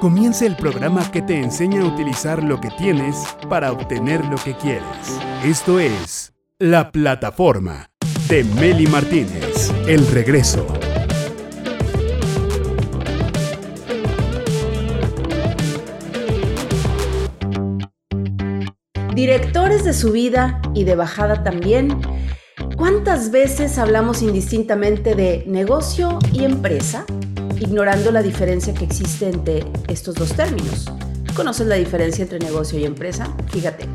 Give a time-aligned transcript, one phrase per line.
[0.00, 3.16] Comienza el programa que te enseña a utilizar lo que tienes
[3.48, 4.84] para obtener lo que quieres.
[5.44, 7.90] Esto es La Plataforma
[8.28, 9.72] de Meli Martínez.
[9.86, 10.66] El regreso.
[19.14, 22.00] Directores de subida y de bajada también.
[22.76, 27.04] ¿Cuántas veces hablamos indistintamente de negocio y empresa?
[27.60, 30.90] Ignorando la diferencia que existe entre estos dos términos.
[31.34, 33.34] ¿Conoces la diferencia entre negocio y empresa?
[33.48, 33.86] Fíjate.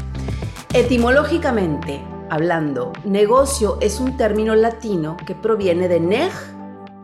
[0.74, 6.32] Etimológicamente hablando, negocio es un término latino que proviene de neg,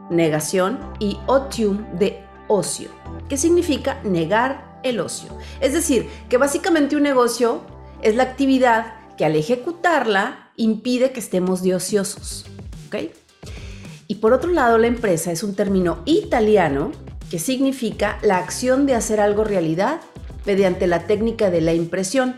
[0.10, 2.90] negación, y otium, de ocio,
[3.28, 5.30] que significa negar el ocio.
[5.60, 7.62] Es decir, que básicamente un negocio
[8.02, 12.46] es la actividad que al ejecutarla impide que estemos de ociosos.
[12.88, 13.12] ¿Ok?
[14.12, 16.92] Y por otro lado, la empresa es un término italiano
[17.30, 20.02] que significa la acción de hacer algo realidad
[20.48, 22.36] mediante la técnica de la impresión.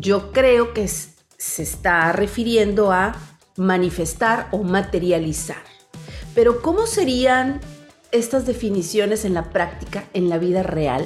[0.00, 3.14] Yo creo que se está refiriendo a
[3.58, 5.62] manifestar o materializar.
[6.34, 7.60] Pero ¿cómo serían
[8.10, 11.04] estas definiciones en la práctica, en la vida real?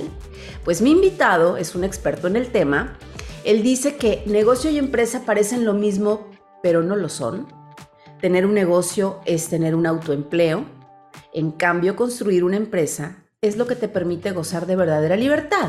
[0.65, 2.97] Pues mi invitado es un experto en el tema.
[3.43, 6.31] Él dice que negocio y empresa parecen lo mismo,
[6.63, 7.58] pero no lo son
[8.21, 10.65] Tener un negocio es tener un autoempleo.
[11.33, 15.69] En cambio, construir una empresa es lo que te permite gozar de verdadera libertad.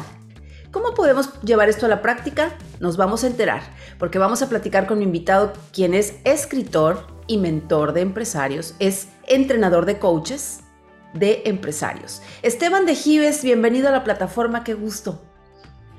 [0.71, 2.57] ¿Cómo podemos llevar esto a la práctica?
[2.79, 3.61] Nos vamos a enterar,
[3.99, 9.09] porque vamos a platicar con mi invitado, quien es escritor y mentor de empresarios, es
[9.27, 10.61] entrenador de coaches
[11.13, 12.23] de empresarios.
[12.41, 15.21] Esteban de Gives, bienvenido a la plataforma, qué gusto.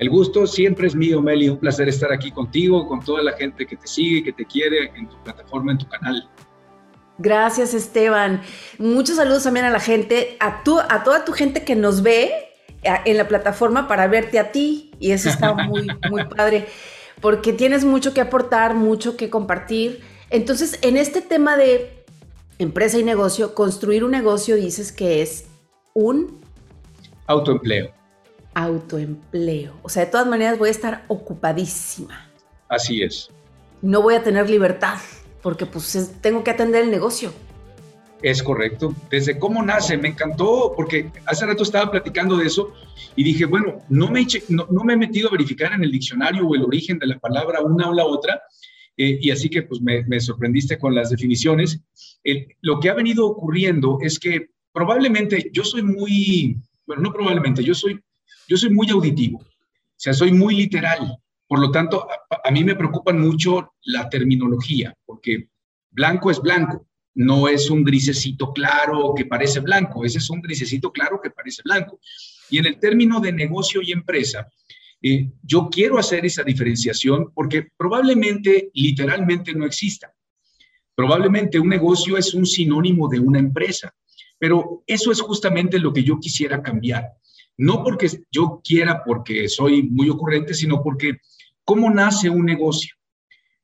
[0.01, 1.51] El gusto siempre es mío, Meli.
[1.51, 4.91] Un placer estar aquí contigo, con toda la gente que te sigue, que te quiere
[4.97, 6.27] en tu plataforma, en tu canal.
[7.19, 8.41] Gracias, Esteban.
[8.79, 12.33] Muchos saludos también a la gente, a, tu, a toda tu gente que nos ve
[12.83, 14.91] en la plataforma para verte a ti.
[15.01, 16.67] Y eso está muy, muy padre,
[17.20, 20.01] porque tienes mucho que aportar, mucho que compartir.
[20.30, 22.07] Entonces, en este tema de
[22.58, 25.45] empresa y negocio, construir un negocio dices que es
[25.92, 26.41] un
[27.27, 27.99] autoempleo.
[28.55, 29.78] Autoempleo.
[29.83, 32.28] O sea, de todas maneras voy a estar ocupadísima.
[32.68, 33.30] Así es.
[33.83, 34.98] No voy a tener libertad
[35.42, 37.33] porque pues tengo que atender el negocio.
[38.22, 38.94] Es correcto.
[39.11, 42.72] Desde cómo nace, me encantó, porque hace rato estaba platicando de eso
[43.16, 46.55] y dije, bueno, no me, no, me he metido a verificar en el diccionario o
[46.55, 48.42] el origen de la palabra una o la otra,
[48.96, 51.80] eh, y así que pues me, sorprendiste con las definiciones.
[52.61, 57.74] lo que ha venido ocurriendo es que probablemente yo soy muy, bueno, no probablemente, yo
[57.74, 58.00] soy,
[58.50, 59.46] yo soy muy auditivo, o
[59.96, 61.16] sea, soy muy literal.
[61.46, 62.08] Por lo tanto,
[62.44, 65.48] a, mí me preocupan mucho la terminología, porque
[65.88, 66.84] blanco es blanco,
[67.14, 71.62] no es un grisecito claro que parece blanco, ese es un grisecito claro que parece
[71.64, 72.00] blanco.
[72.50, 74.48] Y en el término de negocio y empresa,
[75.00, 80.12] eh, yo quiero hacer esa diferenciación porque probablemente literalmente no exista.
[80.96, 83.94] Probablemente un negocio es un sinónimo de una empresa,
[84.38, 87.12] pero eso es justamente lo que yo quisiera cambiar.
[87.61, 91.19] No porque yo quiera, porque soy muy ocurrente, sino porque
[91.71, 92.97] ¿Cómo nace un negocio?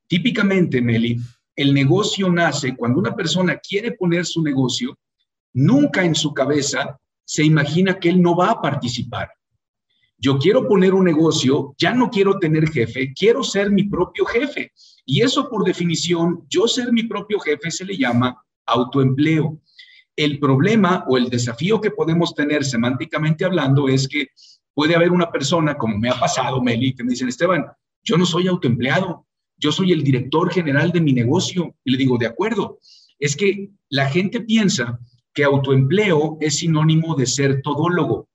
[0.07, 1.19] Típicamente, Meli,
[1.57, 4.97] el negocio nace cuando una persona quiere poner su negocio,
[5.53, 9.29] nunca en su cabeza se imagina que él no va a participar.
[10.19, 14.71] Yo quiero poner un negocio, ya no quiero tener jefe, quiero ser mi propio jefe.
[15.05, 19.61] Y eso por definición, yo ser mi propio jefe se le llama autoempleo.
[20.17, 24.29] El problema o el desafío que podemos tener semánticamente hablando es que
[24.75, 27.67] puede haber una persona, como me ha pasado, Meli, que me dicen, Esteban,
[28.03, 31.75] yo no soy autoempleado, yo soy el director general de mi negocio.
[31.85, 32.79] Y le digo, de acuerdo,
[33.19, 34.99] es que la gente piensa
[35.33, 38.29] que autoempleo es sinónimo de ser todólogo.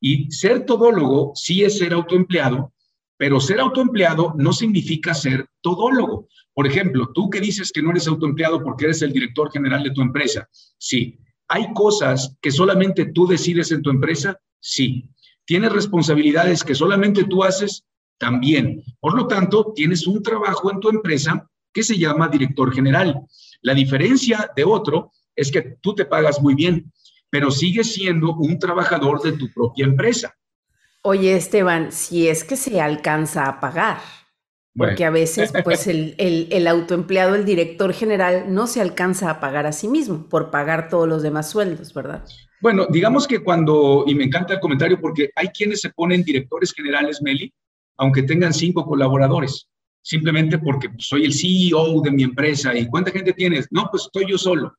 [0.00, 2.72] Y ser todólogo sí es ser autoempleado,
[3.18, 6.28] pero ser autoempleado no significa ser todólogo.
[6.54, 9.90] Por ejemplo, tú que dices que no eres autoempleado porque eres el director general de
[9.90, 10.48] tu empresa.
[10.78, 11.18] Sí.
[11.48, 14.40] ¿Hay cosas que solamente tú decides en tu empresa?
[14.60, 15.10] Sí.
[15.44, 17.84] ¿Tienes responsabilidades que solamente tú haces?
[18.18, 18.82] también.
[19.00, 23.22] Por lo tanto, tienes un trabajo en tu empresa que se llama director general.
[23.62, 26.92] La diferencia de otro es que tú te pagas muy bien,
[27.30, 30.34] pero sigues siendo un trabajador de tu propia empresa.
[31.02, 33.98] Oye, Esteban, si es que se alcanza a pagar,
[34.76, 39.66] porque a veces pues el, el, autoempleado, el director general, no se alcanza a pagar
[39.66, 42.24] a sí mismo por pagar todos los demás sueldos, ¿verdad?
[42.60, 46.72] Bueno, digamos que cuando, y me encanta el comentario porque hay quienes se ponen directores
[46.72, 47.52] generales, Meli,
[47.96, 49.68] aunque tengan cinco colaboradores,
[50.02, 53.68] simplemente porque pues, soy el CEO de mi empresa y ¿cuánta gente tienes?
[53.70, 54.74] No, pues estoy yo solo.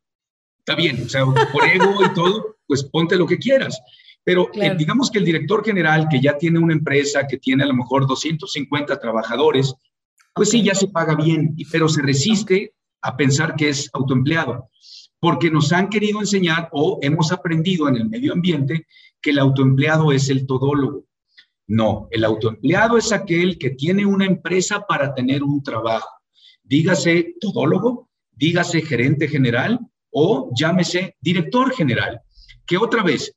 [0.60, 3.80] Está bien, o sea, por ego y todo, pues ponte lo que quieras.
[4.24, 7.68] Pero eh, digamos que el director general, que ya tiene una empresa, que tiene a
[7.68, 9.74] lo mejor 250 trabajadores,
[10.34, 14.70] pues sí, ya se paga bien, pero se resiste a pensar que es autoempleado,
[15.20, 18.86] porque nos han querido enseñar o hemos aprendido en el medio ambiente
[19.22, 21.06] que el autoempleado es el todólogo.
[21.68, 26.10] No, el autoempleado es aquel que tiene una empresa para tener un trabajo.
[26.64, 29.80] Dígase todólogo, dígase gerente general
[30.12, 32.22] o llámese director general.
[32.66, 33.36] Que otra vez,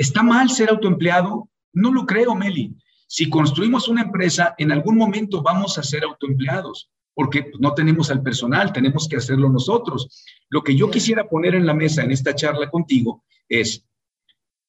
[0.00, 1.50] ¿está mal ser autoempleado?
[1.74, 2.74] No lo creo, Meli.
[3.06, 8.22] Si construimos una empresa, en algún momento vamos a ser autoempleados porque no tenemos al
[8.22, 10.24] personal, tenemos que hacerlo nosotros.
[10.48, 13.84] Lo que yo quisiera poner en la mesa en esta charla contigo es,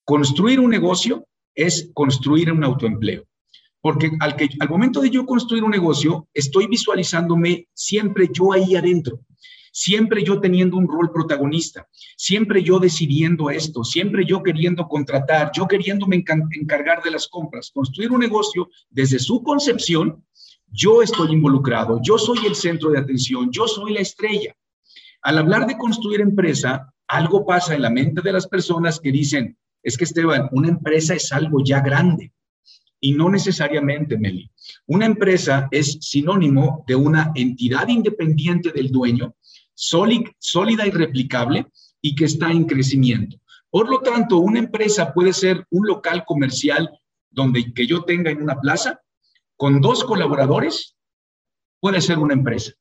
[0.04, 1.25] construir un negocio
[1.56, 3.24] es construir un autoempleo.
[3.80, 9.22] Porque al, al momento de yo construir un negocio, estoy visualizándome siempre yo ahí adentro,
[9.71, 11.88] siempre yo teniendo un rol protagonista,
[12.18, 17.71] siempre yo decidiendo esto, siempre yo queriendo contratar, yo queriéndome encargar de las compras.
[17.73, 20.23] Construir un negocio desde su concepción
[20.71, 24.56] yo estoy involucrado, yo soy el centro de atención, yo soy la estrella.
[25.21, 29.57] Al hablar de construir empresa, algo pasa en la mente de las personas que dicen,
[29.83, 32.31] es que Esteban, una empresa es algo ya grande.
[33.01, 34.50] Y no necesariamente, Meli.
[34.85, 39.35] Una empresa es sinónimo de una entidad independiente del dueño,
[39.81, 41.66] sólida y replicable,
[42.01, 43.38] y que está en crecimiento.
[43.69, 46.89] Por lo tanto, una empresa puede ser un local comercial
[47.30, 49.01] donde que yo tenga en una plaza,
[49.56, 50.95] con dos colaboradores
[51.80, 52.74] puede ser una empresa,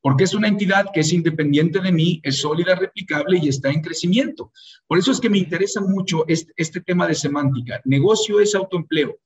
[0.00, 3.82] porque es una entidad que es independiente de mí, es sólida, replicable y está en
[3.82, 4.52] crecimiento.
[4.86, 7.80] Por eso es que me interesa mucho este, este tema de semántica.
[7.84, 9.18] Negocio es autoempleo.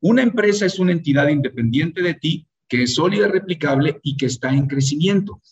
[0.00, 4.50] Una empresa es una entidad independiente de ti que es sólida, replicable y que está
[4.50, 5.42] en crecimiento.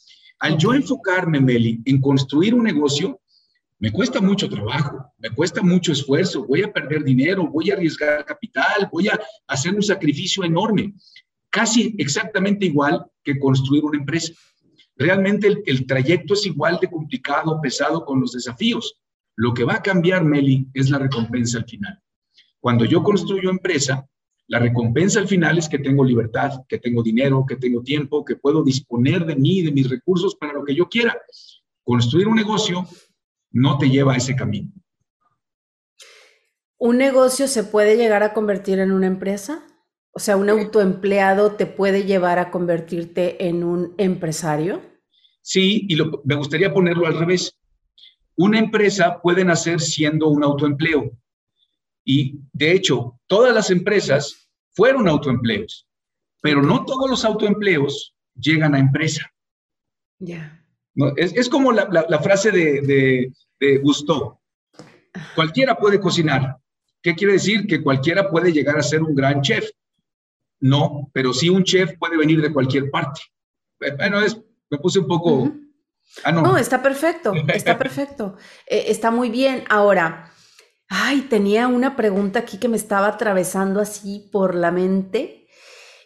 [0.43, 3.21] Al yo enfocarme, Meli, en construir un negocio,
[3.79, 8.25] me cuesta mucho trabajo, me cuesta mucho esfuerzo, voy a perder dinero, voy a arriesgar
[8.25, 10.95] capital, voy a hacer un sacrificio enorme,
[11.49, 14.33] casi exactamente igual que construir una empresa.
[14.97, 18.99] Realmente el, trayecto es igual de complicado, pesado con los desafíos.
[19.37, 22.03] Lo que va a cambiar, Meli, es la recompensa al final.
[22.59, 24.05] Cuando yo construyo empresa,
[24.53, 28.37] la recompensa al final es que tengo libertad, que tengo dinero, que tengo tiempo, que
[28.37, 31.19] puedo disponer de mí, de mis recursos para lo que yo quiera.
[31.83, 32.87] Construir un negocio
[33.51, 34.71] no te lleva a ese camino.
[36.77, 39.67] ¿Un negocio se puede llegar a convertir en una empresa?
[40.11, 44.83] O sea, ¿un autoempleado te puede llevar a convertirte en un empresario?
[45.41, 47.59] Sí, y me gustaría ponerlo al revés.
[48.37, 51.11] Una empresa puede nacer siendo un autoempleo.
[52.05, 54.42] Y de hecho, todas las empresas
[54.75, 55.87] fueron autoempleos,
[56.41, 59.33] pero no todos los autoempleos llegan a empresa.
[60.19, 60.63] Ya.
[61.17, 64.39] Es, como la, frase de, de, Gusteau.
[65.35, 66.57] Cualquiera puede cocinar.
[67.03, 67.67] ¿Qué quiere decir?
[67.67, 69.69] Que cualquiera puede llegar a ser un gran chef.
[70.61, 73.21] No, pero sí un chef puede venir de cualquier parte.
[73.79, 74.41] Bueno, es,
[74.71, 75.53] me puse un poco...
[76.25, 76.57] Ah, no.
[76.57, 78.37] está perfecto, está perfecto.
[78.67, 79.65] Eh, está muy bien.
[79.69, 80.32] Ahora,
[80.93, 85.47] ay, tenía una pregunta aquí que me estaba atravesando así por la mente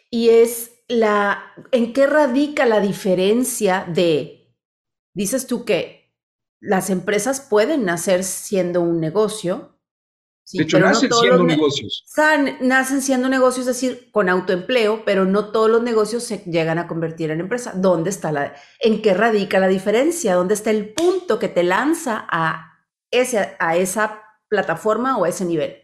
[0.09, 4.55] y es la, ¿en qué radica la diferencia de
[5.13, 6.15] dices tú que
[6.61, 9.77] las empresas pueden nacer siendo un negocio.
[10.53, 12.05] de hecho, nacen siendo negocios.
[12.61, 16.87] Nacen siendo negocios, es decir, con autoempleo, pero no todos los negocios se llegan a
[16.87, 17.73] convertir en empresa.
[17.75, 20.35] ¿Dónde está la, en qué radica la diferencia?
[20.35, 25.45] ¿Dónde está el punto que te lanza a, ese, a esa plataforma o a ese
[25.45, 25.75] nivel?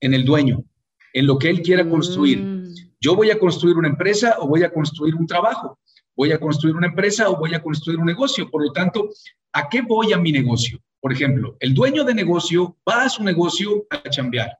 [0.00, 0.64] En el dueño,
[1.12, 2.40] en lo que él quiera construir.
[2.40, 2.74] Mm.
[3.00, 5.78] Yo voy a construir una empresa o voy a construir un trabajo.
[6.14, 8.50] ¿Voy a construir una empresa o voy a construir un negocio?
[8.50, 9.08] Por lo tanto,
[9.52, 10.78] ¿a qué voy a mi negocio?
[11.00, 14.56] Por ejemplo, el dueño de negocio va a su negocio a chambear,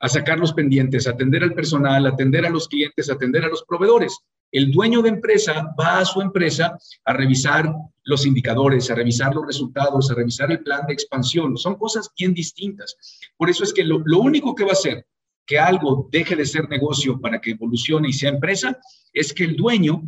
[0.00, 3.44] a sacar los pendientes, a atender al personal, a atender a los clientes, a atender
[3.44, 4.18] a los proveedores.
[4.52, 7.72] El dueño de empresa va a su empresa a revisar
[8.04, 11.56] los indicadores, a revisar los resultados, a revisar el plan de expansión.
[11.56, 12.96] Son cosas bien distintas.
[13.36, 15.06] Por eso es que lo, único que va a hacer
[15.46, 18.78] que algo deje de ser negocio para que evolucione y sea empresa
[19.12, 20.02] es que el dueño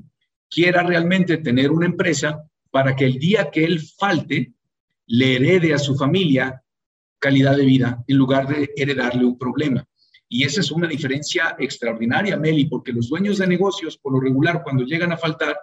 [0.49, 4.52] quiera realmente tener una empresa para que el día que él falte,
[5.07, 6.62] le herede a su familia
[7.19, 9.87] calidad de vida en lugar de heredarle un problema.
[10.28, 14.62] Y esa es una diferencia extraordinaria, Meli, porque los dueños de negocios, por lo regular,
[14.62, 15.56] cuando llegan a faltar,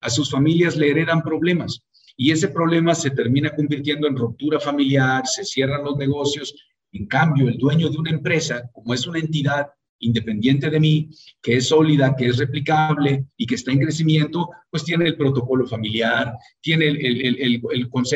[0.00, 1.82] a sus familias le heredan problemas.
[2.16, 6.54] Y ese problema se termina convirtiendo en ruptura familiar, se cierran los negocios.
[6.92, 9.68] En cambio, el dueño de una empresa, como es una entidad
[10.00, 11.10] independiente de mí,
[11.42, 15.66] que es sólida, que es replicable y que está en crecimiento, pues tiene el protocolo
[15.66, 17.62] familiar, tiene el, el, el,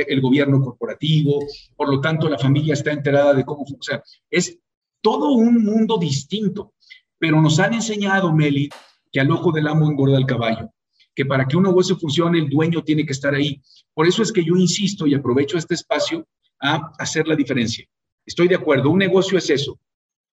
[0.09, 1.45] el, gobierno corporativo,
[1.77, 4.03] por lo tanto la familia está enterada de cómo funciona.
[4.31, 4.59] Es
[5.03, 6.73] todo un mundo distinto,
[7.19, 8.71] pero nos han enseñado, Meli,
[9.13, 10.71] que al ojo del amo engorda el caballo,
[11.15, 13.61] que para que un negocio funcione el dueño tiene que estar ahí.
[13.93, 16.27] Por eso es que yo insisto y aprovecho este espacio
[16.61, 17.87] a hacer la diferencia.
[18.25, 19.79] Estoy de acuerdo, un negocio es eso,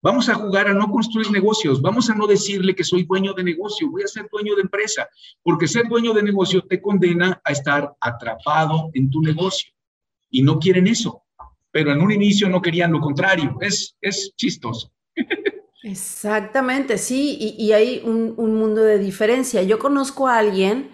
[0.01, 3.43] Vamos a jugar a no construir negocios, vamos a no decirle que soy dueño de
[3.43, 5.09] negocio, voy a ser dueño de empresa,
[5.43, 9.73] porque ser dueño de negocio te condena a estar atrapado en tu negocio.
[10.29, 11.23] Y no quieren eso,
[11.71, 14.91] pero en un inicio no querían lo contrario, es, es chistoso.
[15.83, 19.63] Exactamente, sí, y, hay un, un, mundo de diferencia.
[19.63, 20.91] Yo conozco a alguien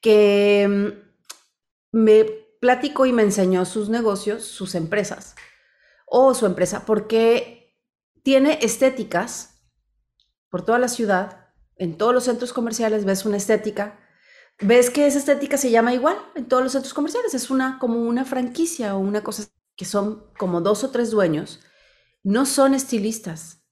[0.00, 2.24] que mm, me
[2.60, 5.34] platicó y me enseñó sus negocios, sus empresas,
[6.06, 7.74] o su empresa, porque
[8.22, 9.56] tiene estéticas
[10.48, 13.98] por toda la ciudad, en todos los centros comerciales ves una estética,
[14.60, 18.00] ves que esa estética se llama igual en todos los centros comerciales, es una como
[18.00, 19.44] una franquicia o una cosa
[19.76, 21.60] que son como dos o tres dueños,
[22.22, 23.64] no son estilistas,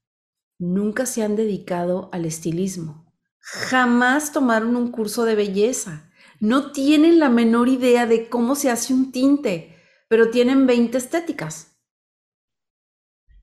[0.58, 7.30] nunca se han dedicado al estilismo, jamás tomaron un curso de belleza, no tienen la
[7.30, 9.76] menor idea de cómo se hace un tinte,
[10.08, 11.76] pero tienen 20 estéticas.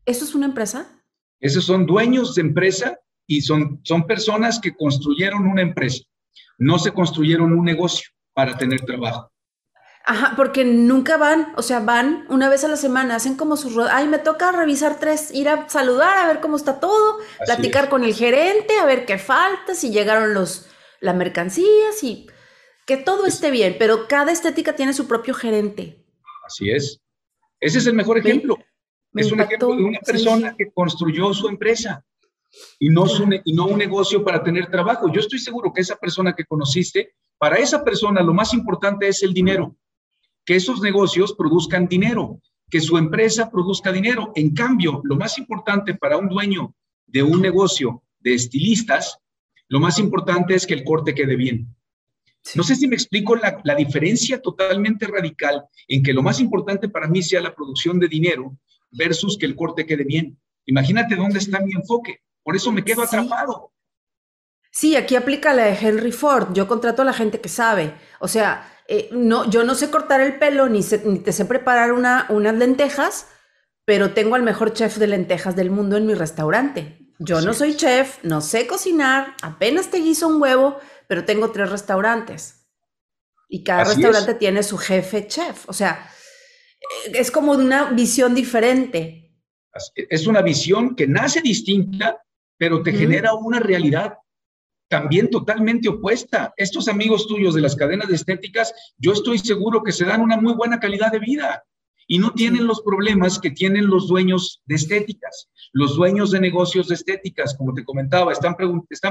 [0.06, 1.04] ¿Eso es una empresa?
[1.40, 6.04] Esos son dueños de empresa y son, son personas que construyeron una empresa.
[6.58, 9.32] No se construyeron un negocio para tener trabajo.
[10.06, 13.78] Ajá, porque nunca van, o sea, van una vez a la semana, hacen como sus...
[13.90, 18.04] Ay, me toca revisar tres, ir a saludar, a ver cómo está todo, platicar con
[18.04, 20.68] el gerente, a ver qué falta, si llegaron los,
[21.00, 22.28] la mercancía, si...
[22.88, 26.04] Que todo esté bien, pero cada estética tiene su propio gerente.
[26.46, 27.00] Así es.
[27.60, 28.58] Ese es el mejor ejemplo
[29.20, 32.04] es un ejemplo de una persona que construyó su empresa
[32.80, 33.06] y no,
[33.44, 35.12] y no un negocio para tener trabajo.
[35.12, 39.24] Yo estoy seguro que esa persona que conociste, para esa persona lo más importante es
[39.24, 39.76] el dinero,
[40.46, 44.32] que esos negocios produzcan dinero, que su empresa produzca dinero.
[44.36, 46.74] En cambio, lo más importante para un dueño
[47.06, 49.18] de un negocio de estilistas,
[49.68, 51.76] lo más importante es que el corte quede bien.
[52.56, 56.90] No sé si me explico la, la, diferencia totalmente radical en que lo más importante
[56.90, 58.58] para mí sea la producción de dinero
[58.90, 60.40] versus que el corte quede bien.
[60.66, 62.22] Imagínate dónde está mi enfoque.
[62.44, 63.72] Por eso me quedo atrapado.
[64.82, 66.54] Sí, aquí aplica la de Henry Ford.
[66.56, 67.94] Yo contrato a la gente que sabe.
[68.20, 71.94] O sea, eh, no, yo no sé cortar el pelo ni, ni te sé preparar
[71.94, 73.28] una, unas lentejas,
[73.86, 76.98] pero tengo al mejor chef de lentejas del mundo en mi restaurante.
[77.20, 81.70] Yo no soy chef, no sé cocinar, apenas te guiso un huevo, pero tengo tres
[81.70, 82.66] restaurantes.
[83.50, 85.70] Y cada restaurante tiene su jefe chef.
[85.70, 86.10] O sea,
[87.14, 89.32] es como una visión diferente.
[90.10, 92.24] Es una visión que nace distinta,
[92.58, 94.18] pero te genera una realidad
[94.92, 96.54] también totalmente opuesta.
[96.58, 100.36] Estos amigos tuyos de las cadenas de estéticas, yo estoy seguro que se dan una
[100.36, 101.64] muy buena calidad de vida
[102.08, 106.90] y no tienen los problemas que tienen los dueños de estéticas, los dueños de negocios
[106.90, 108.56] de estéticas, como te comentaba, están,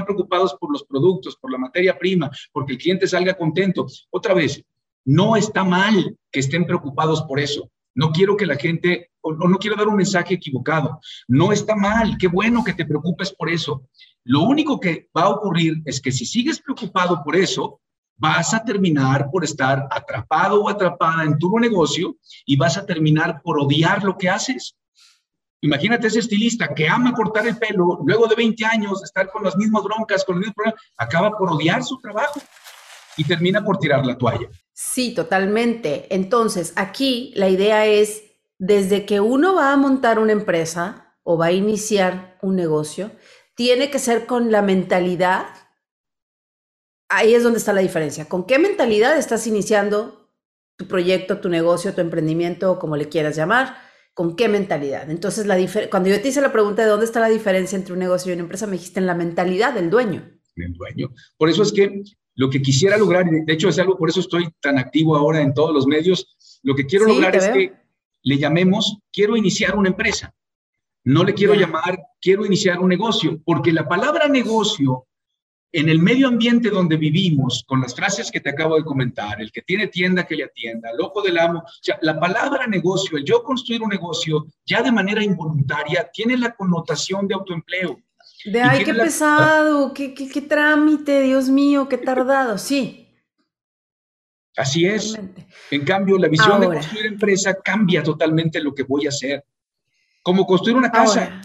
[0.04, 3.86] preocupados por los productos, por la materia prima, porque el cliente salga contento.
[4.10, 4.62] Otra vez,
[5.06, 7.70] no está mal que estén preocupados por eso.
[7.94, 11.00] No quiero que la gente, o no quiero dar un mensaje equivocado.
[11.26, 13.88] No está mal, qué bueno que te preocupes por eso.
[14.24, 17.80] Lo único que va a ocurrir es que si sigues preocupado por eso,
[18.16, 23.40] vas a terminar por estar atrapado o atrapada en tu negocio y vas a terminar
[23.42, 24.76] por odiar lo que haces.
[25.62, 29.56] Imagínate ese estilista que ama cortar el pelo, luego de 20 años, estar con las
[29.56, 32.40] mismas broncas, con los mismos problemas, acaba por odiar su trabajo
[33.16, 34.48] y termina por tirar la toalla.
[34.72, 36.06] Sí, totalmente.
[36.14, 38.22] Entonces, aquí la idea es,
[38.58, 43.10] desde que uno va a montar una empresa o va a iniciar un negocio,
[43.60, 45.44] tiene que ser con la mentalidad.
[47.10, 48.26] Ahí es donde está la diferencia.
[48.26, 50.30] ¿Con qué mentalidad estás iniciando
[50.76, 53.76] tu proyecto, tu negocio, tu emprendimiento, como le quieras llamar?
[54.14, 55.10] ¿Con qué mentalidad?
[55.10, 55.58] Entonces, la
[55.90, 58.32] cuando yo te hice la pregunta de dónde está la diferencia entre un negocio y
[58.32, 60.26] una empresa, me dijiste en la mentalidad del dueño.
[60.56, 61.10] Del dueño.
[61.36, 62.02] Por eso es que
[62.36, 65.52] lo que quisiera lograr, de hecho es algo, por eso estoy tan activo ahora en
[65.52, 67.74] todos los medios, lo que quiero lograr es que
[68.22, 70.34] le llamemos, quiero iniciar una empresa.
[71.04, 75.06] No le quiero llamar, quiero iniciar un negocio, porque la palabra negocio
[75.72, 79.52] en el medio ambiente donde vivimos, con las frases que te acabo de comentar, el
[79.52, 83.16] que tiene tienda que le atienda, el ojo del amo, o sea, la palabra negocio,
[83.16, 88.00] el yo construir un negocio, ya de manera involuntaria, tiene la connotación de autoempleo.
[88.44, 93.06] De ay, qué pesado, qué, qué, trámite, Dios mío, qué tardado, sí.
[94.56, 95.18] Así es.
[95.70, 99.44] En cambio, la visión de construir empresa cambia totalmente lo que voy a hacer.
[100.22, 101.42] Como construir una casa.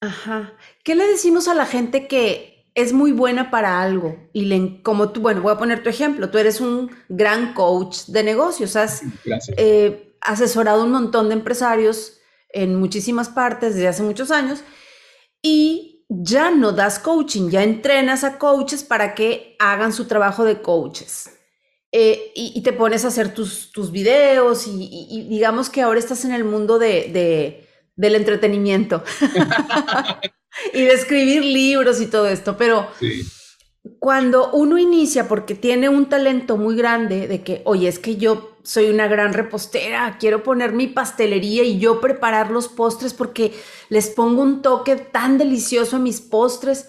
[0.00, 0.52] Ajá.
[0.82, 4.16] ¿Qué le decimos a la gente que es muy buena para algo?
[4.32, 8.06] Y le, como tú, bueno, voy a poner tu ejemplo, tú eres un gran coach
[8.06, 9.02] de negocios, has
[9.56, 14.64] eh, asesorado un montón de empresarios en muchísimas partes desde hace muchos años
[15.40, 20.60] y ya no das coaching, ya entrenas a coaches para que hagan su trabajo de
[20.60, 21.30] coaches.
[21.94, 26.32] Eh, y, te pones a hacer tus, tus videos y, digamos que ahora estás en
[26.32, 29.02] el mundo de del entretenimiento
[30.72, 32.88] y de escribir libros y todo esto, pero
[33.98, 38.56] cuando uno inicia porque tiene un talento muy grande de que, oye, es que yo
[38.62, 43.52] soy una gran repostera, quiero poner mi pastelería y yo preparar los postres porque
[43.88, 46.88] les pongo un toque tan delicioso a mis postres.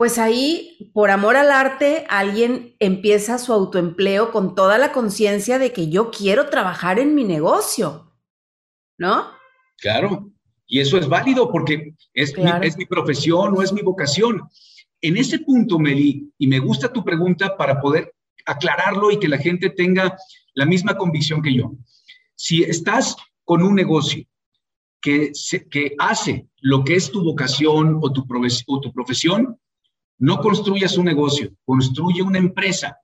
[0.00, 5.74] Pues ahí, por amor al arte, alguien empieza su autoempleo con toda la conciencia de
[5.74, 8.10] que yo quiero trabajar en mi negocio,
[8.96, 9.26] ¿no?
[9.76, 10.32] Claro,
[10.66, 14.40] y eso es válido porque es, mi, es mi profesión o es mi vocación.
[15.02, 18.14] En ese punto, Meli, y me gusta tu pregunta para poder
[18.46, 20.16] aclararlo y que la gente tenga
[20.54, 21.74] la misma convicción que yo.
[22.36, 24.24] Si estás con un negocio
[25.02, 25.32] que,
[25.70, 28.26] que hace lo que es tu vocación o tu,
[28.66, 29.60] o tu profesión,
[30.20, 32.98] no construyas un negocio, construye una empresa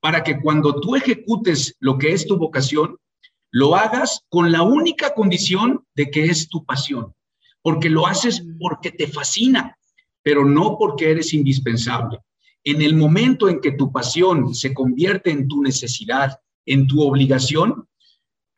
[0.00, 2.96] para que cuando tú ejecutes lo que es tu vocación,
[3.50, 7.14] lo hagas con la única condición de que es tu pasión,
[7.62, 8.58] porque lo haces mm.
[8.58, 9.76] porque te fascina,
[10.22, 12.18] pero no porque eres indispensable.
[12.62, 17.87] En el momento en que tu pasión se convierte en tu necesidad, en tu obligación,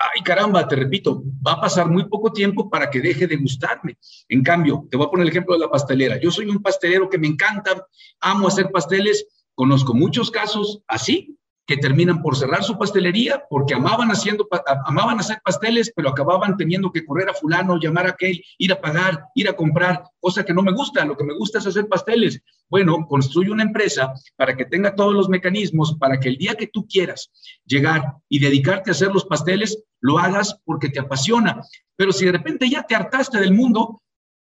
[0.00, 3.98] ay caramba, te repito, va a pasar muy poco tiempo para que deje de gustarme.
[4.28, 6.18] En cambio, te voy a poner el ejemplo de la pastelera.
[6.18, 7.86] Yo soy un pastelero que me encanta,
[8.20, 11.36] amo hacer pasteles, conozco muchos casos así,
[11.66, 14.48] que terminan por cerrar su pastelería porque amaban, haciendo,
[14.86, 18.80] amaban hacer pasteles, pero acababan teniendo que correr a fulano, llamar a aquel, ir a
[18.80, 21.86] pagar, ir a comprar, cosa que no me gusta, lo que me gusta es hacer
[21.86, 22.42] pasteles.
[22.68, 26.66] Bueno, construye una empresa para que tenga todos los mecanismos para que el día que
[26.66, 27.30] tú quieras
[27.64, 31.62] llegar y dedicarte a hacer los pasteles, lo hagas porque te apasiona.
[31.96, 34.02] Pero si de repente ya te hartaste del mundo,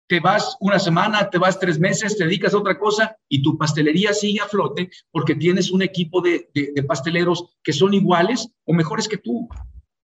[0.06, 3.56] te vas una semana, te vas tres meses, te dedicas a otra cosa y tu
[3.56, 6.48] pastelería sigue a flote porque tienes un equipo de,
[6.86, 9.48] pasteleros que son iguales o mejores que tú.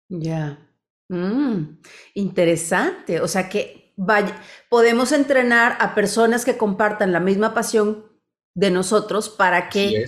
[0.09, 0.59] Ya.
[1.09, 1.79] Mm,
[2.13, 3.21] interesante.
[3.21, 8.05] O sea que vaya, podemos entrenar a personas que compartan la misma pasión
[8.53, 10.05] de nosotros para que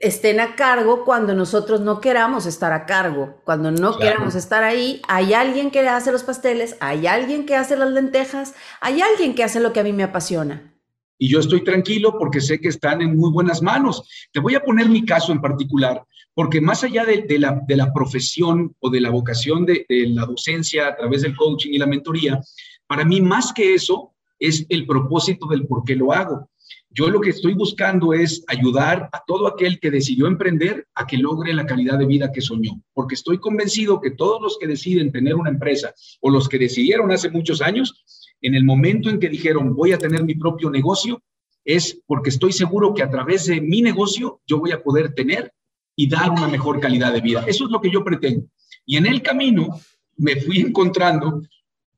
[0.00, 5.02] estén a cargo cuando nosotros no queramos estar a cargo, cuando no queramos estar ahí,
[5.06, 9.44] hay alguien que hace los pasteles, hay alguien que hace las lentejas, hay alguien que
[9.44, 10.74] hace lo que a mí me apasiona.
[11.18, 14.08] Y yo estoy tranquilo porque sé que están en muy buenas manos.
[14.32, 17.92] Te voy a poner mi caso en particular, porque más allá de, la, de la,
[17.92, 21.86] profesión o de la vocación de, de la docencia a través del coaching y la
[21.86, 22.40] mentoría,
[22.86, 26.48] para mí más que eso es el propósito del por qué lo hago.
[26.92, 31.18] Yo lo que estoy buscando es ayudar a todo aquel que decidió emprender a que
[31.18, 35.12] logre la calidad de vida que soñó, porque estoy convencido que todos los que deciden
[35.12, 38.04] tener una empresa o los que decidieron hace muchos años,
[38.40, 41.22] en el momento en que dijeron voy a tener mi propio negocio,
[41.64, 45.52] es porque estoy seguro que a través de mi negocio yo voy a poder tener
[45.94, 47.44] y dar una mejor calidad de vida.
[47.46, 48.46] Eso es lo que yo pretendo.
[48.84, 49.80] Y en el camino
[50.16, 51.42] me fui encontrando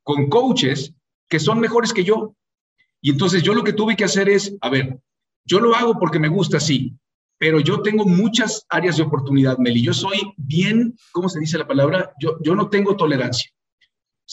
[0.02, 0.92] con coaches
[1.28, 2.34] que son mejores que yo,
[3.02, 4.98] y entonces yo lo que tuve que hacer es, a ver,
[5.44, 6.96] yo lo hago porque me gusta, sí,
[7.36, 9.82] pero yo tengo muchas áreas de oportunidad, Meli.
[9.82, 12.12] Yo soy bien, ¿cómo se dice la palabra?
[12.20, 13.50] Yo, yo no tengo tolerancia.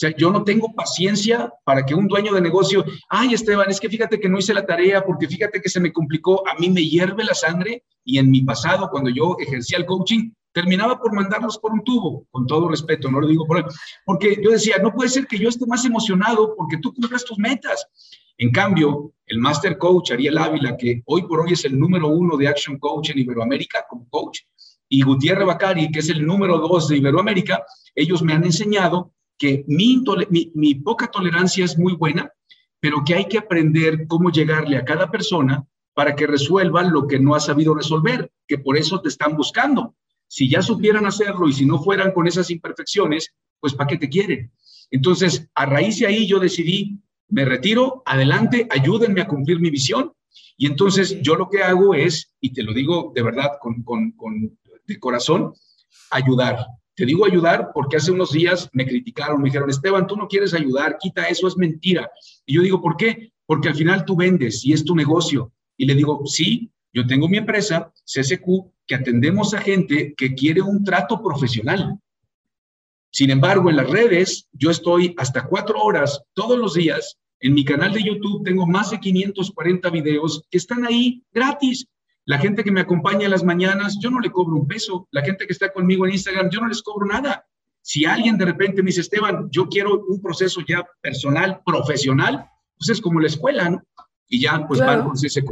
[0.00, 3.88] sea, yo no tengo paciencia para que un dueño de negocio, ay Esteban, es que
[3.88, 6.84] fíjate que no hice la tarea porque fíjate que se me complicó, a mí me
[6.84, 11.58] hierve la sangre y en mi pasado, cuando yo ejercía el coaching, terminaba por mandarlos
[11.58, 13.64] por un tubo, con todo respeto, no lo digo por él,
[14.04, 17.38] porque yo decía, no puede ser que yo esté más emocionado porque tú cumplas tus
[17.38, 17.84] metas.
[18.40, 22.38] En cambio, el Master Coach Ariel Ávila, que hoy por hoy es el número uno
[22.38, 24.40] de Action Coach en Iberoamérica como coach,
[24.88, 27.62] y Gutiérrez Bacari, que es el número dos de Iberoamérica,
[27.94, 32.32] ellos me han enseñado que mi, poca tolerancia es muy buena,
[32.80, 37.20] pero que hay que aprender cómo llegarle a cada persona para que resuelvan lo que
[37.20, 39.96] no ha sabido resolver, que por eso te están buscando.
[40.28, 44.08] Si ya supieran hacerlo y si no fueran con esas imperfecciones, pues ¿para qué te
[44.08, 44.50] quieren?
[44.90, 46.98] Entonces, a raíz de ahí yo decidí
[47.30, 50.12] me retiro, adelante, ayúdenme a cumplir mi visión.
[50.56, 54.12] Y entonces yo lo que hago es, y te lo digo de verdad con, con,
[54.12, 55.54] con de corazón,
[56.10, 56.66] ayudar.
[56.94, 60.52] Te digo ayudar porque hace unos días me criticaron, me dijeron, Esteban, tú no quieres
[60.52, 62.10] ayudar, quita eso, es mentira.
[62.44, 63.32] Y yo digo, ¿por qué?
[63.46, 65.52] Porque al final tú vendes y es tu negocio.
[65.76, 68.44] Y le digo, sí, yo tengo mi empresa, CSQ,
[68.86, 71.98] que atendemos a gente que quiere un trato profesional.
[73.12, 77.64] Sin embargo, en las redes yo estoy hasta cuatro horas todos los días En mi
[77.64, 81.86] canal de YouTube tengo más de 540 videos que están ahí gratis.
[82.26, 85.08] La gente que me acompaña en las mañanas, yo no le cobro un peso.
[85.10, 87.46] La gente que está conmigo en Instagram, yo no les cobro nada.
[87.82, 92.46] Si alguien de repente me dice, Esteban, yo quiero un proceso ya personal, profesional,
[92.78, 93.82] pues es como la escuela, ¿no?
[94.28, 95.50] Y ya, pues van con CSQ.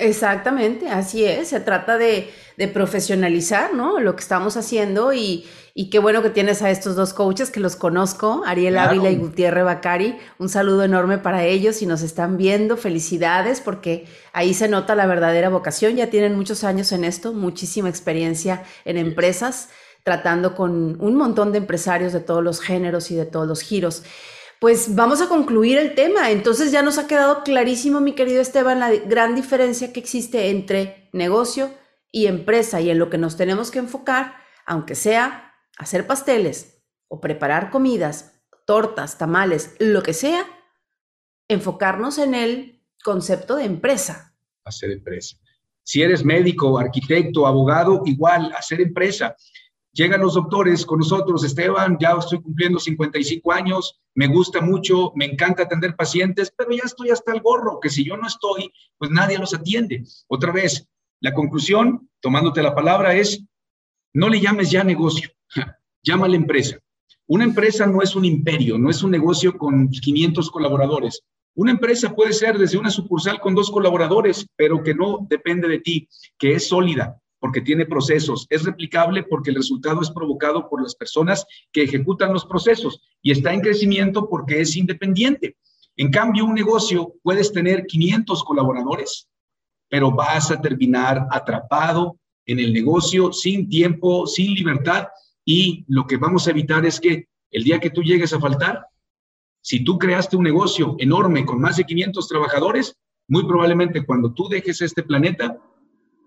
[0.00, 1.48] Exactamente, así es.
[1.48, 2.30] Se trata de,
[2.72, 3.98] profesionalizar, ¿no?
[3.98, 5.44] Lo que estamos haciendo y,
[5.90, 9.64] qué bueno que tienes a estos dos coaches que los conozco, Ariel Ávila y Gutiérrez
[9.64, 10.16] Bacari.
[10.38, 12.76] Un saludo enorme para ellos si nos están viendo.
[12.76, 15.96] Felicidades porque ahí se nota la verdadera vocación.
[15.96, 19.68] Ya tienen muchos años en esto, muchísima experiencia en empresas,
[20.04, 24.04] tratando con un montón de empresarios de todos los géneros y de todos los giros
[24.60, 26.30] pues vamos a concluir el tema.
[26.30, 31.08] Entonces ya nos ha quedado clarísimo, mi querido Esteban, la gran diferencia que existe entre
[31.12, 31.72] negocio
[32.10, 37.20] y empresa y en lo que nos tenemos que enfocar, aunque sea hacer pasteles o
[37.20, 40.44] preparar comidas, tortas, tamales, lo que sea,
[41.48, 44.34] enfocarnos en el concepto de empresa.
[44.64, 45.36] Hacer empresa.
[45.82, 49.34] Si eres médico, arquitecto, abogado, igual, hacer empresa.
[49.92, 55.24] Llegan los doctores con nosotros, Esteban, ya estoy cumpliendo 55 años, me gusta mucho, me
[55.24, 59.10] encanta atender pacientes, pero ya estoy hasta el gorro, que si yo no estoy, pues
[59.10, 60.04] nadie los atiende.
[60.28, 60.86] Otra vez,
[61.20, 63.44] la conclusión, tomándote la palabra, es,
[64.12, 65.30] no le llames ya negocio,
[66.02, 66.78] llámale empresa.
[67.26, 71.22] Una empresa no es un imperio, no es un negocio con 500 colaboradores.
[71.54, 75.80] Una empresa puede ser desde una sucursal con dos colaboradores, pero que no depende de
[75.80, 80.82] ti, que es sólida, porque tiene procesos, es replicable porque el resultado es provocado por
[80.82, 85.56] las personas que ejecutan los procesos y está en crecimiento porque es independiente.
[85.96, 89.28] En cambio, un negocio puedes tener 500 colaboradores,
[89.88, 95.08] pero vas a terminar atrapado en el negocio sin tiempo, sin libertad
[95.44, 98.84] y lo que vamos a evitar es que el día que tú llegues a faltar,
[99.62, 102.98] si tú creaste un negocio enorme con más de 500 trabajadores,
[103.28, 105.58] muy probablemente cuando tú dejes este planeta,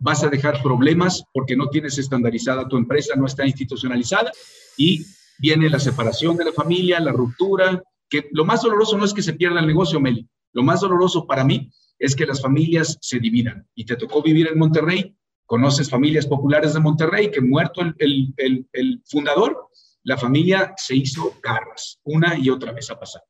[0.01, 4.31] vas a dejar problemas porque no tienes estandarizada tu empresa, no está institucionalizada
[4.75, 5.05] y
[5.37, 9.21] viene la separación de la familia, la ruptura, que lo más doloroso no es que
[9.21, 13.19] se pierda el negocio, Meli, lo más doloroso para mí es que las familias se
[13.19, 13.67] dividan.
[13.75, 19.01] Y te tocó vivir en Monterrey, conoces familias populares de Monterrey, que muerto el, el,
[19.05, 19.69] fundador,
[20.03, 23.21] la familia se hizo garras, una y otra vez a pasar.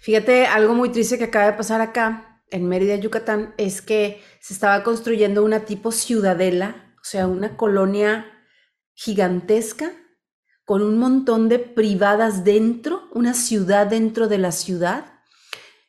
[0.00, 4.52] Fíjate, algo muy triste que acaba de pasar acá, en Mérida, Yucatán, es que se
[4.52, 8.26] estaba construyendo una tipo ciudadela, o sea, una colonia
[8.94, 9.92] gigantesca
[10.64, 15.06] con un montón de privadas dentro, una ciudad dentro de la ciudad,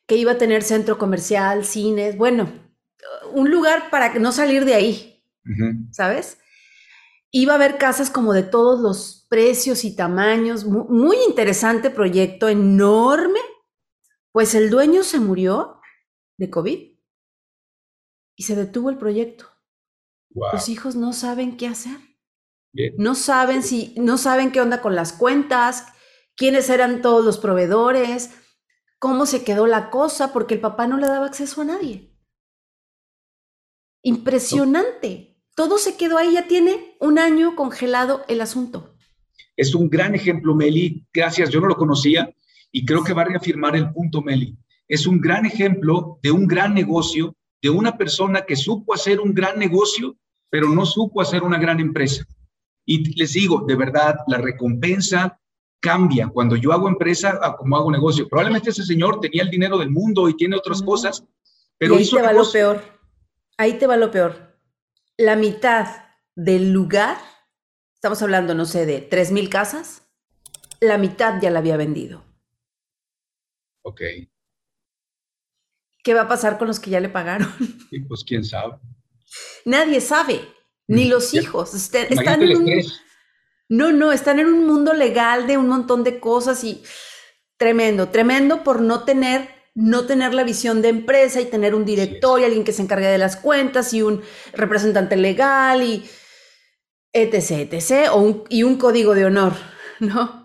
[0.06, 2.50] que iba a tener centro comercial, cines, bueno,
[3.32, 5.22] un lugar para no salir de ahí,
[5.92, 6.38] ¿sabes?
[7.30, 13.40] Iba a haber casas como de todos los precios y tamaños, muy interesante proyecto, enorme.
[14.32, 15.80] Pues el dueño se murió
[16.36, 16.94] de COVID
[18.36, 19.46] y se detuvo el proyecto.
[20.52, 21.96] Los hijos no saben qué hacer.
[22.98, 25.86] No saben si, no saben qué onda con las cuentas,
[26.34, 28.30] quiénes eran todos los proveedores,
[28.98, 32.12] cómo se quedó la cosa, porque el papá no le daba acceso a nadie.
[34.02, 35.40] Impresionante.
[35.54, 38.96] Todo se quedó ahí, ya tiene un año congelado el asunto.
[39.56, 41.06] Es un gran ejemplo, Meli.
[41.12, 42.34] Gracias, yo no lo conocía
[42.72, 46.46] y creo que va a reafirmar el punto, Meli es un gran ejemplo de un
[46.46, 50.16] gran negocio, de una persona que supo hacer un gran negocio,
[50.50, 52.24] pero no supo hacer una gran empresa.
[52.86, 55.40] Y les digo, de verdad, la recompensa
[55.80, 58.28] cambia cuando yo hago empresa a como hago negocio.
[58.28, 61.24] Probablemente ese señor tenía el dinero del mundo y tiene otras cosas,
[61.78, 62.82] pero y ahí te va lo peor.
[63.56, 64.58] Ahí te va lo peor.
[65.16, 65.86] La mitad
[66.34, 67.18] del lugar,
[67.94, 70.02] estamos hablando, no sé, de tres mil casas,
[70.80, 72.24] la mitad ya la había vendido.
[73.82, 74.00] Ok.
[76.04, 77.52] ¿Qué va a pasar con los que ya le pagaron?
[77.90, 78.74] Sí, pues quién sabe.
[79.64, 80.40] Nadie sabe,
[80.86, 81.74] ni los hijos.
[81.74, 82.82] Este, están en un,
[83.68, 86.82] no, no, están en un mundo legal de un montón de cosas y
[87.56, 92.40] tremendo, tremendo por no tener, no tener la visión de empresa y tener un director
[92.40, 96.04] y alguien que se encargue de las cuentas y un representante legal y
[97.12, 99.54] etc, etc, o y un código de honor,
[100.00, 100.43] ¿no?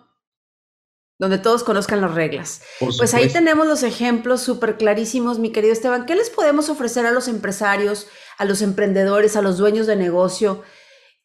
[1.20, 2.62] Donde todos conozcan las reglas.
[2.80, 6.06] Pues ahí tenemos los ejemplos súper clarísimos, mi querido Esteban.
[6.06, 10.64] ¿Qué les podemos ofrecer a los empresarios, a los emprendedores, a los dueños de negocio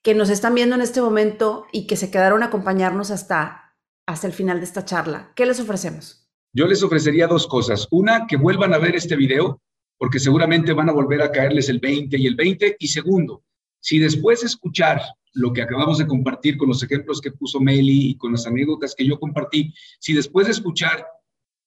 [0.02, 4.26] que nos están viendo en este momento y que se quedaron a acompañarnos hasta, hasta
[4.26, 5.32] el final de esta charla?
[5.36, 6.28] ¿Qué les ofrecemos?
[6.52, 7.86] Yo les ofrecería dos cosas.
[7.92, 9.62] Una, que vuelvan a ver este video,
[9.96, 12.76] porque seguramente van a volver a caerles el 20 y el 20.
[12.80, 13.44] Y segundo,
[13.80, 15.00] si después de escuchar
[15.34, 18.94] lo que acabamos de compartir con los ejemplos que puso Meli y con las anécdotas
[18.94, 21.06] que yo compartí, si después de escuchar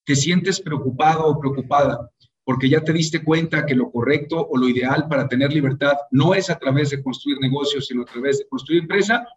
[0.04, 2.10] te sientes preocupado o preocupada
[2.48, 6.34] porque ya te diste cuenta que lo correcto o lo ideal para tener libertad no
[6.34, 9.28] es a través de construir negocios, sino a través de construir empresa,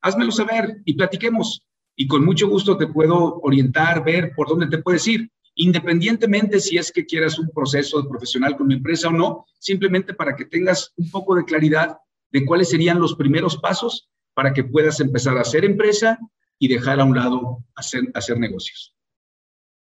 [0.00, 1.64] házmelo saber y platiquemos.
[1.96, 6.78] Y con mucho gusto te puedo orientar, ver por dónde te puedes ir, independientemente si
[6.78, 10.92] es que quieras un proceso profesional con mi empresa o no, simplemente para que tengas
[10.96, 11.98] un poco de claridad
[12.32, 16.18] de cuáles serían los primeros pasos para que puedas empezar a hacer empresa
[16.58, 18.94] y dejar a un lado hacer, hacer negocios.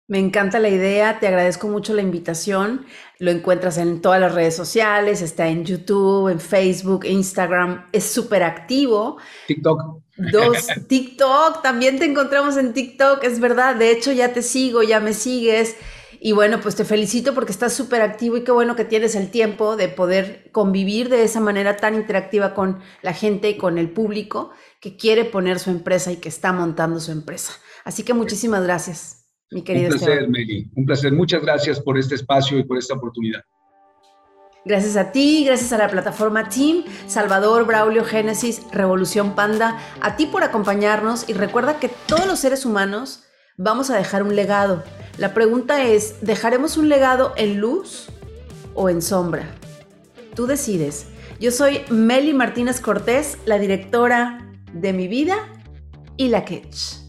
[0.10, 2.86] Me encanta la idea, te agradezco mucho la invitación.
[3.20, 8.44] Lo encuentras en todas las redes sociales, está en YouTube, en Facebook, Instagram, es súper
[8.44, 9.18] activo.
[9.48, 10.02] TikTok.
[10.32, 15.02] Dos, TikTok, también te encontramos en TikTok, es verdad, de hecho ya te sigo, ya
[15.02, 15.76] me sigues.
[16.20, 19.30] Y bueno, pues te felicito porque estás súper activo y qué bueno que tienes el
[19.30, 23.90] tiempo de poder convivir de esa manera tan interactiva con la gente y con el
[23.90, 24.52] público
[24.82, 27.54] que quiere poner su empresa y que está montando su empresa.
[27.84, 30.70] Así que muchísimas gracias mi querido Un placer, Meli.
[30.76, 31.14] Un placer.
[31.14, 33.42] Muchas gracias por este espacio y por esta oportunidad.
[34.66, 40.26] Gracias a ti, gracias a la plataforma Team, Salvador, Braulio, Génesis, Revolución Panda, a ti
[40.26, 43.24] por acompañarnos y recuerda que todos los seres humanos
[43.58, 44.84] vamos a dejar un legado.
[45.17, 48.08] La pregunta es, ¿dejaremos un legado en luz
[48.76, 49.50] o en sombra?
[50.36, 51.08] Tú decides.
[51.39, 55.38] Yo soy Meli Martínez Cortés, la directora de mi vida
[56.17, 57.07] y la Ketch.